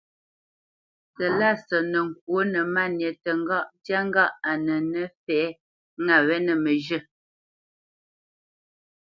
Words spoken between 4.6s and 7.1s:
nǐ fɛ́ʼnə̄ ŋâ məzhə̂ mbwǎ yé.